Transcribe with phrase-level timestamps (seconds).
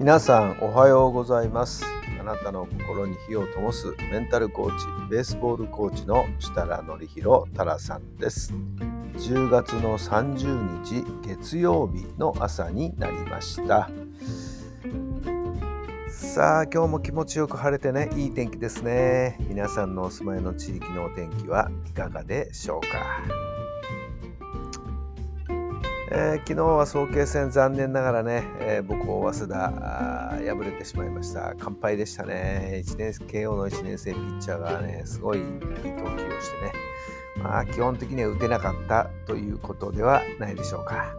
[0.00, 1.84] 皆さんおはようございます。
[2.18, 8.54] あなたの心に火を灯すメンタルコーチベースボールコーチの設楽範弘太良さんです。
[9.18, 13.90] 10月の30日月曜日の朝になりました。
[16.08, 19.36] さあ今日も気持ちよく晴れてねいい天気ですね。
[19.50, 23.49] 皆さんのお住まいの地域のお天気はいかがでしょうか？
[26.12, 31.54] えー、昨日は早慶戦残念ながらね、えー、母校早稲田敗れてしまいました。
[31.54, 32.82] 完敗でしたね。
[32.84, 36.72] 1年慶応の1年生ピッチャーがねすごいいい投球をしてね。
[37.36, 41.14] まあ基本的には打てなかったということではないでしょうか。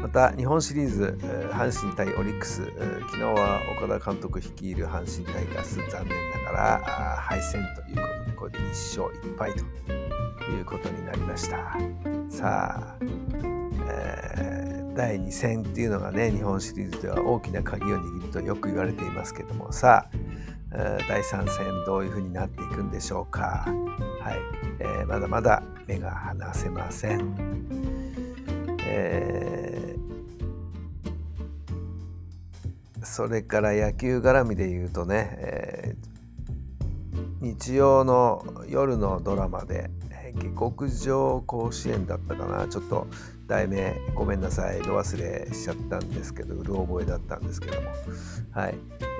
[0.00, 1.18] また日本シリーズ
[1.52, 2.64] 阪神対オリックス
[3.10, 9.58] 昨日は岡田監督率いる阪神タイガース残念ながら敗戦ということでこれで1勝1敗と
[10.50, 11.76] いうことになりました。
[12.30, 13.19] さあ、
[15.00, 19.72] 第2戦っていうのがね日本シリーズでは大きな鍵を握るとよく言われていますけども。
[19.72, 23.64] さあ、第3戦どういうふうになっていくんでしょうか。
[24.20, 24.38] はい、
[24.78, 27.34] えー、まだまだ目が離せません、
[28.84, 39.88] えー、それから野球絡みで言うとね、えー、日曜の夜のドラマで
[40.34, 42.68] 下克上甲子園だったかな。
[42.68, 43.06] ちょっと
[43.50, 44.80] 題名ごめんなさい。
[44.82, 47.88] ど忘れしちゃったんですけどうる覚えだったんですけども。
[48.52, 48.74] はい、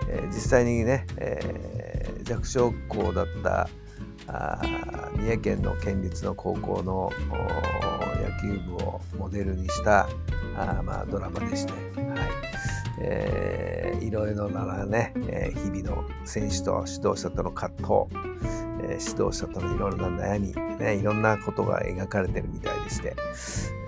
[0.09, 3.69] えー、実際にね、えー、弱小校だった
[4.29, 4.63] あ
[5.17, 7.11] 三重県の県立の高校の
[8.23, 10.09] 野球部をモデルにした
[10.57, 11.81] あ、まあ、ドラマでして、はい。
[13.03, 18.60] えー、いろいろなね、えー、日々の選手と指導者との葛藤。
[18.91, 23.15] えー、指導者とのいろいろな悩み、ね、いろんなことが描かれてるみたいでして、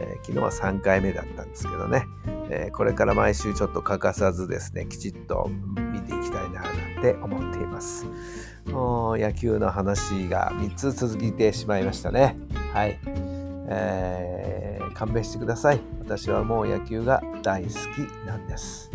[0.00, 2.06] えー、昨日は3回目だったんですけどね、
[2.48, 5.50] えー、これから毎週ちょっと欠かさずですねきちっと
[5.92, 8.06] 見ていきたいななんて思っています。
[8.66, 12.36] もう野球の話が3つ続いてしまいましたね。
[12.72, 13.00] はい、
[13.69, 15.80] えー、勘弁してください。
[15.98, 17.74] 私はもう野球が大好き
[18.26, 18.91] なんです。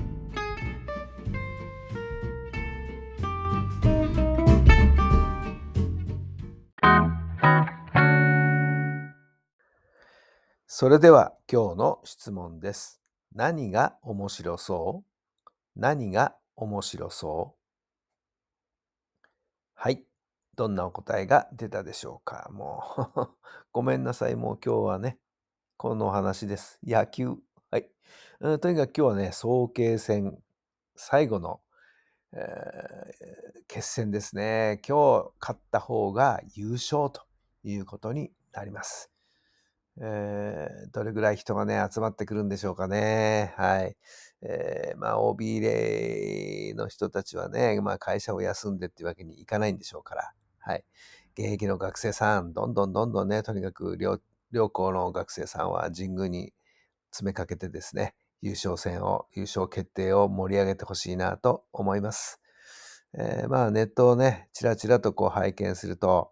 [10.80, 13.02] それでは今日の質問です。
[13.34, 15.50] 何が面白そう？
[15.76, 19.28] 何が面白そう？
[19.74, 20.04] はい。
[20.56, 22.52] どんなお答えが出たでしょうか？
[22.54, 22.84] も
[23.16, 23.28] う
[23.74, 24.36] ごめんなさい。
[24.36, 25.18] もう今日はね、
[25.78, 26.78] このお話です。
[26.84, 27.34] 野球。
[27.72, 27.90] はい。
[28.42, 30.38] うん、とにかく今日はね、早慶戦
[30.96, 31.60] 最後の、
[32.34, 34.80] えー、決戦ですね。
[34.88, 37.24] 今日勝った方が優勝と
[37.64, 39.12] いうことになります。
[40.00, 43.54] えー、どれぐらい人がね、集まってくるんでしょうかね。
[43.58, 43.96] はい。
[44.42, 50.32] えー、まあ、OB 例の人たちはね、まあ、会社を休んでっていうわけにいかないんでしょうから。
[50.60, 50.84] はい。
[51.38, 54.20] 現役の学生さん、どんどんどんどんね、とにかく両、
[54.52, 56.54] 両校の学生さんは神宮に
[57.12, 62.40] 詰めかけてですね、優勝戦を、優勝決定を盛り上げてほしいなと思います。
[63.20, 66.32] えー、まあネットをね、ちらちらとこう拝見すると、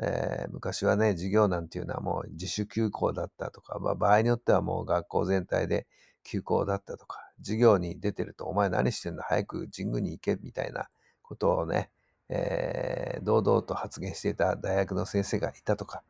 [0.00, 5.86] えー、昔はね、授業なんていうのはもう自主休校だったとか、まあ、場合によってはもう学校全体で
[6.24, 10.88] 休校だったとか、授業に出てると、お前何してんだ、早く神宮に行けみたいな
[11.22, 11.90] ことをね、
[12.28, 16.02] えー、堂々と発言していた大学の先生がいたとか、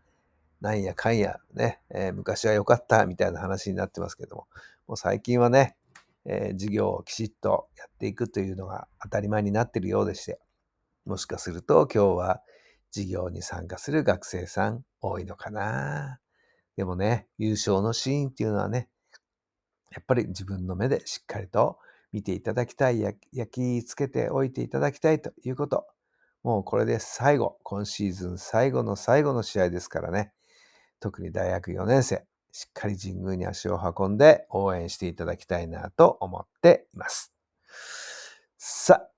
[0.62, 4.46] なんやかんやね、えー、昔は良かったみたいな話になってますけども、
[4.86, 5.76] もう最近はね、
[6.26, 10.40] えー、授業をきちっとやっていくというのが当たり前になっているようでして、
[11.04, 12.42] もしかすると今日は
[12.92, 16.20] 授業に参加する学生さん多いのかな。
[16.76, 18.88] でもね、優勝のシーンっていうのはね、
[19.92, 21.78] やっぱり自分の目でしっかりと
[22.12, 23.18] 見ていただきたい、焼
[23.50, 25.86] き付けておいていただきたいということ。
[26.42, 30.32] もうこれで最後、今シーズン最後の最後の試合ですからね。
[31.00, 37.32] 特に大学4年生、しっかり神宮に足を運んで応援していただきたいなと思っています。
[38.56, 39.10] さあ、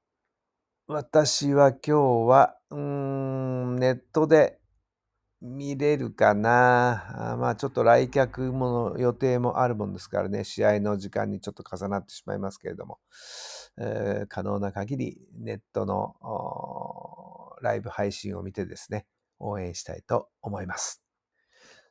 [0.86, 4.58] 私は今日は、うーん、ネットで
[5.42, 7.32] 見れるかな。
[7.34, 13.00] あまあちょっと来客もの予定もあるもんですからね、試合の時間にちょっと重なってしまいますけれども、
[13.78, 16.16] えー可能な限りネットの
[17.60, 19.04] ライブ配信を見てですね、
[19.38, 21.05] 応援したいと思います。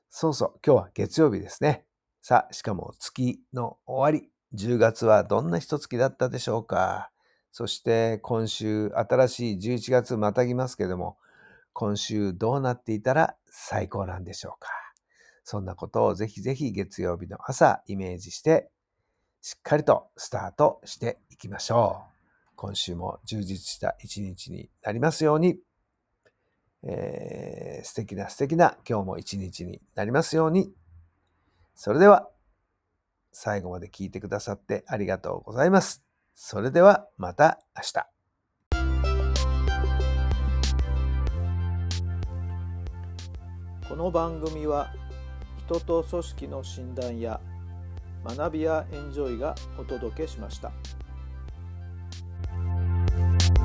[0.10, 1.86] そうそう、今日は月曜日ですね。
[2.22, 7.12] さあ、しかも月の終わり、10月はどんな一月だったでしょうか。
[7.52, 11.18] そして今週、新しい11月またぎますけども、
[11.74, 14.69] 今週どうなっていたら最高なんでしょうか。
[15.44, 18.69] そんなことをぜひぜひ月曜日の朝イメージして、
[19.42, 22.16] しっかりとスタートしていきましょう。
[22.56, 25.60] 今週も充実した一日になりますように、
[26.86, 30.74] えー素敵な素敵な今日も一日になりますように。
[31.76, 32.30] それでは、
[33.32, 36.04] 最後まで聞いてくださってありがとうございます。
[36.34, 38.16] それではまた明日。
[43.88, 44.92] この番組は
[45.68, 47.40] 人と組織の診断や
[48.24, 50.72] 学びやエンジョイがお届けしました。